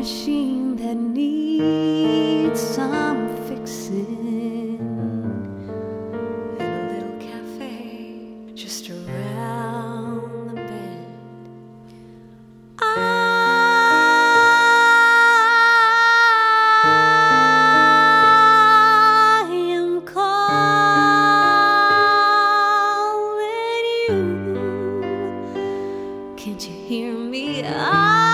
[0.00, 4.78] machine that needs some fixing,
[6.58, 11.06] in a little cafe just around the bend.
[12.80, 12.84] I
[19.76, 20.30] am calling
[24.08, 24.18] you.
[26.38, 27.62] Can't you hear me?
[27.66, 28.29] I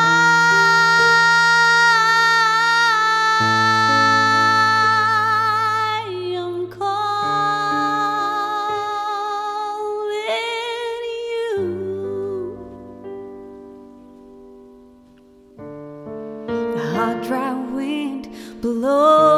[16.97, 18.27] hot, dry wind
[18.63, 19.36] blows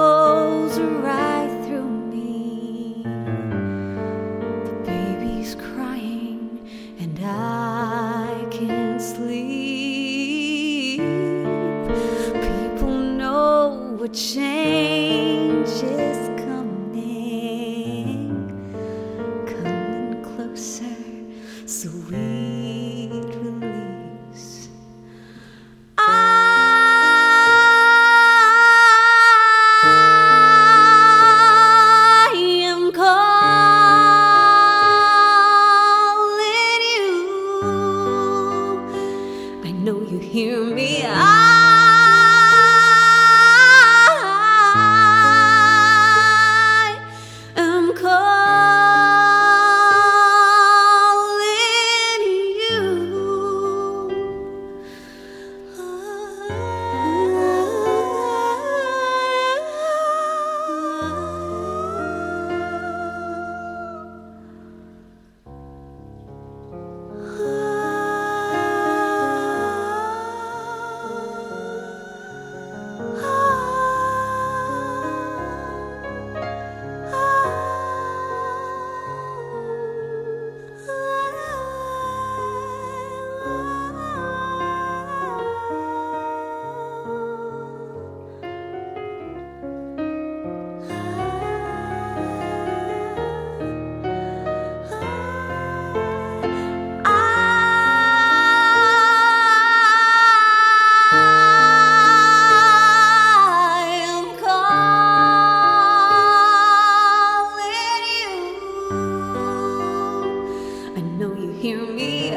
[111.60, 112.32] hear me.
[112.34, 112.36] I